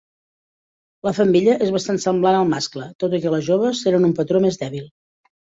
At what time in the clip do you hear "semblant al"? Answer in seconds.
2.05-2.49